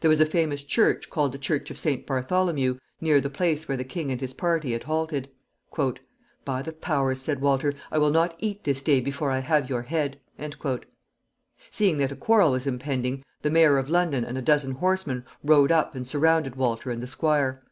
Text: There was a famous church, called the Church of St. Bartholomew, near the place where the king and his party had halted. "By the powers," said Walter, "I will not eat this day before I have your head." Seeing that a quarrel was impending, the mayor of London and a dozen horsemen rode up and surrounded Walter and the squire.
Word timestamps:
There 0.00 0.08
was 0.08 0.20
a 0.20 0.26
famous 0.26 0.62
church, 0.62 1.10
called 1.10 1.32
the 1.32 1.38
Church 1.38 1.72
of 1.72 1.76
St. 1.76 2.06
Bartholomew, 2.06 2.78
near 3.00 3.20
the 3.20 3.28
place 3.28 3.66
where 3.66 3.76
the 3.76 3.82
king 3.82 4.12
and 4.12 4.20
his 4.20 4.32
party 4.32 4.74
had 4.74 4.84
halted. 4.84 5.28
"By 6.44 6.62
the 6.62 6.72
powers," 6.72 7.20
said 7.20 7.40
Walter, 7.40 7.74
"I 7.90 7.98
will 7.98 8.12
not 8.12 8.36
eat 8.38 8.62
this 8.62 8.80
day 8.80 9.00
before 9.00 9.32
I 9.32 9.40
have 9.40 9.68
your 9.68 9.82
head." 9.82 10.20
Seeing 11.70 11.96
that 11.96 12.12
a 12.12 12.14
quarrel 12.14 12.52
was 12.52 12.68
impending, 12.68 13.24
the 13.42 13.50
mayor 13.50 13.76
of 13.76 13.90
London 13.90 14.24
and 14.24 14.38
a 14.38 14.40
dozen 14.40 14.70
horsemen 14.70 15.24
rode 15.42 15.72
up 15.72 15.96
and 15.96 16.06
surrounded 16.06 16.54
Walter 16.54 16.92
and 16.92 17.02
the 17.02 17.08
squire. 17.08 17.64